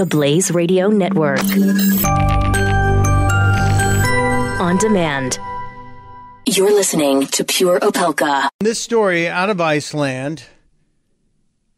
The 0.00 0.06
Blaze 0.06 0.50
Radio 0.50 0.88
Network. 0.88 1.42
On 4.58 4.78
demand. 4.78 5.38
You're 6.46 6.72
listening 6.72 7.26
to 7.26 7.44
Pure 7.44 7.80
Opelka. 7.80 8.48
This 8.60 8.80
story 8.80 9.28
out 9.28 9.50
of 9.50 9.60
Iceland 9.60 10.44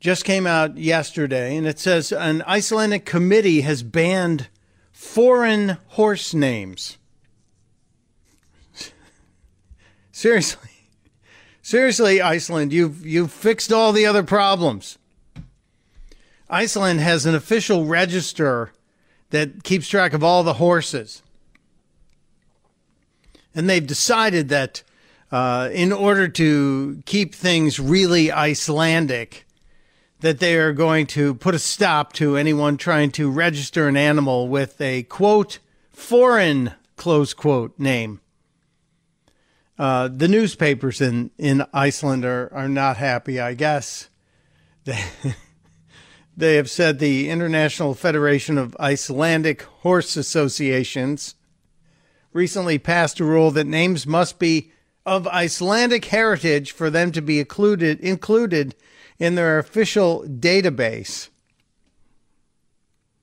just 0.00 0.24
came 0.24 0.48
out 0.48 0.76
yesterday, 0.76 1.56
and 1.56 1.64
it 1.64 1.78
says 1.78 2.10
an 2.10 2.42
Icelandic 2.42 3.04
committee 3.06 3.60
has 3.60 3.84
banned 3.84 4.48
foreign 4.90 5.78
horse 5.90 6.34
names. 6.34 6.98
Seriously. 10.10 10.70
Seriously, 11.62 12.20
Iceland, 12.20 12.72
you've 12.72 13.06
you've 13.06 13.30
fixed 13.30 13.72
all 13.72 13.92
the 13.92 14.06
other 14.06 14.24
problems. 14.24 14.98
Iceland 16.50 17.00
has 17.00 17.26
an 17.26 17.34
official 17.34 17.84
register 17.84 18.72
that 19.30 19.62
keeps 19.64 19.88
track 19.88 20.12
of 20.12 20.24
all 20.24 20.42
the 20.42 20.54
horses. 20.54 21.22
And 23.54 23.68
they've 23.68 23.86
decided 23.86 24.48
that 24.48 24.82
uh, 25.30 25.68
in 25.72 25.92
order 25.92 26.28
to 26.28 27.02
keep 27.04 27.34
things 27.34 27.78
really 27.78 28.32
Icelandic, 28.32 29.46
that 30.20 30.40
they 30.40 30.56
are 30.56 30.72
going 30.72 31.06
to 31.06 31.34
put 31.34 31.54
a 31.54 31.58
stop 31.58 32.12
to 32.14 32.36
anyone 32.36 32.76
trying 32.76 33.10
to 33.12 33.30
register 33.30 33.86
an 33.88 33.96
animal 33.96 34.48
with 34.48 34.80
a 34.80 35.04
quote 35.04 35.58
foreign 35.90 36.72
close 36.96 37.34
quote 37.34 37.78
name. 37.78 38.20
Uh, 39.78 40.08
the 40.08 40.26
newspapers 40.26 41.00
in, 41.00 41.30
in 41.38 41.64
Iceland 41.72 42.24
are, 42.24 42.52
are 42.52 42.68
not 42.68 42.96
happy, 42.96 43.38
I 43.38 43.54
guess. 43.54 44.08
They, 46.38 46.54
have 46.54 46.70
said 46.70 47.00
the 47.00 47.30
International 47.30 47.94
Federation 47.94 48.58
of 48.58 48.76
Icelandic 48.78 49.62
Horse 49.62 50.16
Associations 50.16 51.34
recently 52.32 52.78
passed 52.78 53.18
a 53.18 53.24
rule 53.24 53.50
that 53.50 53.66
names 53.66 54.06
must 54.06 54.38
be 54.38 54.70
of 55.04 55.26
Icelandic 55.26 56.04
heritage 56.04 56.70
for 56.70 56.90
them 56.90 57.10
to 57.10 57.20
be 57.20 57.40
included, 57.40 57.98
included 57.98 58.76
in 59.18 59.34
their 59.34 59.58
official 59.58 60.22
database. 60.28 61.28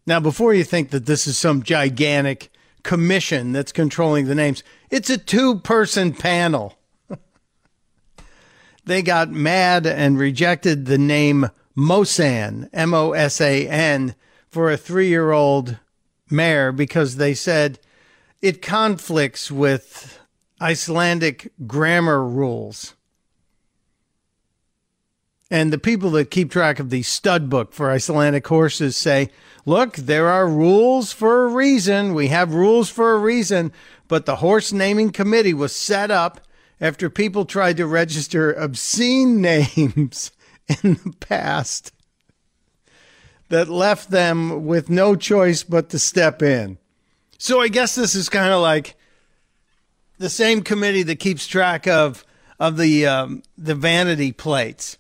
Now, 0.06 0.20
before 0.20 0.54
you 0.54 0.66
think 0.66 0.90
that 0.90 1.06
this 1.06 1.26
is 1.26 1.38
some 1.38 1.64
gigantic 1.64 2.52
commission 2.84 3.54
that's 3.54 3.72
controlling 3.72 4.26
the 4.26 4.36
names, 4.36 4.62
it's 4.90 5.10
a 5.10 5.18
two 5.18 5.60
person 5.60 6.14
panel. 6.14 6.78
they 8.86 9.02
got 9.02 9.32
mad 9.32 9.88
and 9.88 10.20
rejected 10.20 10.86
the 10.86 10.98
name 10.98 11.50
Mosan, 11.78 12.70
M 12.74 12.94
O 12.94 13.12
S 13.12 13.42
A 13.42 13.68
N, 13.68 14.16
for 14.48 14.72
a 14.72 14.78
three 14.78 15.10
year 15.10 15.32
old 15.32 15.78
mare 16.30 16.72
because 16.72 17.18
they 17.18 17.34
said 17.34 17.80
it 18.42 18.62
conflicts 18.62 19.52
with 19.52 20.20
Icelandic 20.62 21.52
grammar 21.68 22.24
rules. 22.24 22.94
And 25.52 25.72
the 25.72 25.78
people 25.78 26.10
that 26.12 26.32
keep 26.32 26.52
track 26.52 26.80
of 26.80 26.90
the 26.90 27.04
stud 27.04 27.50
book 27.50 27.72
for 27.74 27.92
Icelandic 27.92 28.48
horses 28.48 28.98
say, 28.98 29.30
look, 29.66 29.96
there 29.96 30.28
are 30.28 30.48
rules 30.48 31.12
for 31.12 31.46
a 31.46 31.50
reason. 31.50 32.14
We 32.14 32.30
have 32.30 32.54
rules 32.54 32.90
for 32.90 33.14
a 33.14 33.20
reason. 33.20 33.72
But 34.08 34.26
the 34.26 34.38
horse 34.38 34.72
naming 34.74 35.12
committee 35.12 35.54
was 35.54 35.76
set 35.76 36.10
up 36.10 36.42
after 36.82 37.10
people 37.10 37.46
tried 37.46 37.78
to 37.78 37.86
register 37.86 38.52
obscene 38.54 39.42
names 39.42 40.32
in 40.84 40.96
the 40.96 41.16
past 41.20 41.92
that 43.50 43.70
left 43.70 44.10
them 44.10 44.66
with 44.66 44.90
no 44.90 45.16
choice 45.16 45.64
but 45.64 45.90
to 45.90 46.00
step 46.00 46.42
in. 46.42 46.78
So 47.38 47.62
I 47.62 47.68
guess 47.68 47.96
this 47.96 48.16
is 48.16 48.30
kind 48.30 48.52
of 48.52 48.62
like 48.62 48.96
the 50.18 50.30
same 50.30 50.64
committee 50.64 51.04
that 51.04 51.20
keeps 51.20 51.46
track 51.46 51.88
of 51.88 52.26
of 52.60 52.78
the 52.78 53.06
um, 53.06 53.44
the 53.58 53.76
vanity 53.76 54.32
plates 54.32 54.98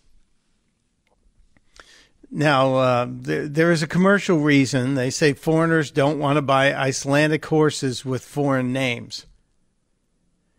now, 2.35 2.75
uh, 2.75 3.07
there, 3.09 3.47
there 3.47 3.71
is 3.71 3.81
a 3.81 3.87
commercial 3.87 4.39
reason. 4.39 4.95
They 4.95 5.09
say 5.09 5.31
foreigners 5.31 5.89
don't 5.89 6.19
want 6.19 6.35
to 6.35 6.41
buy 6.41 6.73
Icelandic 6.75 7.45
horses 7.45 8.03
with 8.03 8.25
foreign 8.25 8.73
names. 8.73 9.25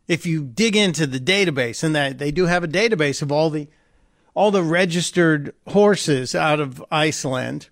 If 0.08 0.24
you 0.24 0.42
dig 0.42 0.74
into 0.74 1.06
the 1.06 1.20
database, 1.20 1.84
and 1.84 1.94
that 1.94 2.16
they 2.16 2.30
do 2.30 2.46
have 2.46 2.64
a 2.64 2.68
database 2.68 3.20
of 3.20 3.30
all 3.30 3.50
the 3.50 3.68
all 4.36 4.50
the 4.50 4.62
registered 4.62 5.54
horses 5.68 6.34
out 6.34 6.60
of 6.60 6.84
Iceland, 6.90 7.70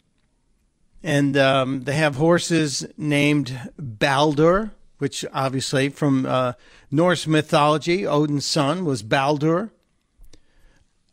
and 1.03 1.37
um, 1.37 1.83
they 1.83 1.93
have 1.93 2.17
horses 2.17 2.87
named 2.97 3.71
Baldur, 3.79 4.71
which 4.97 5.27
obviously 5.35 5.91
from 5.91 6.25
uh, 6.25 6.55
Norse 6.91 7.27
mythology, 7.27 8.07
Odin's 8.07 8.47
son 8.47 8.87
was 8.87 9.03
Baldur. 9.03 9.73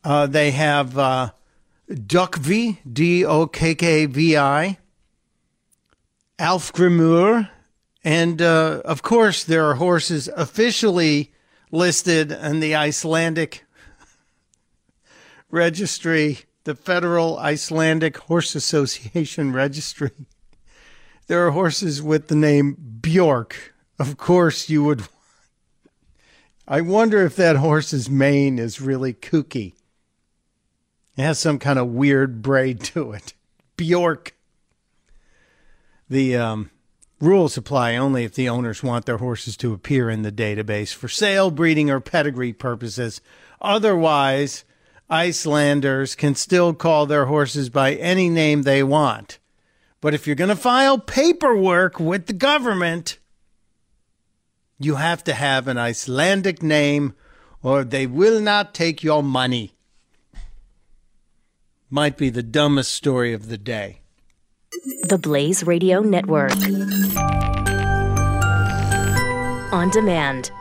Uh, 0.06 0.26
they 0.26 0.52
have 0.52 0.98
uh, 0.98 1.32
Dokkvi, 1.90 2.78
D 2.90 3.26
O 3.26 3.46
K 3.46 3.76
K 3.76 4.06
V 4.06 4.38
I, 4.38 4.78
Alfgrimur, 6.40 7.50
and 8.06 8.42
uh, 8.42 8.82
of 8.86 9.02
course, 9.02 9.44
there 9.44 9.66
are 9.66 9.76
horses 9.76 10.30
officially 10.30 11.34
listed 11.72 12.32
in 12.32 12.62
the 12.62 12.74
Icelandic 12.74 13.66
registry, 15.52 16.40
the 16.64 16.76
Federal 16.76 17.38
Icelandic 17.38 18.18
Horse 18.18 18.56
Association 18.56 19.54
registry. 19.54 20.12
There 21.28 21.46
are 21.46 21.52
horses 21.52 22.02
with 22.02 22.28
the 22.28 22.36
name 22.36 22.76
Bjork. 23.02 23.74
Of 24.00 24.18
course, 24.18 24.70
you 24.70 24.84
would. 24.84 25.04
I 26.68 26.82
wonder 26.82 27.26
if 27.26 27.36
that 27.36 27.58
horse's 27.58 28.10
mane 28.10 28.60
is 28.60 28.82
really 28.82 29.14
kooky. 29.14 29.74
It 31.18 31.24
has 31.24 31.40
some 31.40 31.60
kind 31.60 31.78
of 31.78 31.88
weird 31.88 32.42
braid 32.42 32.82
to 32.86 33.12
it. 33.12 33.34
Bjork. 33.78 34.36
The 36.10 36.36
um, 36.36 36.72
rules 37.20 37.58
apply 37.58 37.96
only 37.96 38.24
if 38.24 38.34
the 38.34 38.50
owners 38.50 38.84
want 38.84 39.06
their 39.06 39.18
horses 39.18 39.56
to 39.58 39.74
appear 39.74 40.10
in 40.10 40.24
the 40.24 40.32
database 40.32 40.94
for 40.94 41.08
sale, 41.08 41.52
breeding, 41.52 41.90
or 41.90 42.00
pedigree 42.00 42.54
purposes. 42.54 43.22
Otherwise, 43.62 44.66
Icelanders 45.12 46.16
can 46.16 46.36
still 46.36 46.74
call 46.74 47.06
their 47.06 47.26
horses 47.26 47.70
by 47.70 47.94
any 47.96 48.30
name 48.30 48.62
they 48.62 48.82
want. 48.82 49.40
But 50.00 50.14
if 50.14 50.26
you're 50.26 50.38
going 50.38 50.50
to 50.50 50.56
file 50.56 50.98
paperwork 50.98 52.00
with 52.00 52.26
the 52.26 52.34
government, 52.34 53.20
you 54.80 54.96
have 54.96 55.24
to 55.26 55.34
have 55.34 55.68
an 55.68 55.78
Icelandic 55.78 56.64
name 56.64 57.14
or 57.62 57.84
they 57.84 58.08
will 58.08 58.42
not 58.42 58.74
take 58.74 59.04
your 59.04 59.22
money 59.22 59.74
might 61.92 62.16
be 62.18 62.30
the 62.30 62.42
dumbest 62.42 62.94
story 62.94 63.34
of 63.34 63.50
the 63.50 63.58
day. 63.58 64.00
The 65.04 65.20
Blaze 65.22 65.66
Radio 65.66 66.00
Network. 66.00 66.54
On 69.74 69.90
demand. 69.90 70.52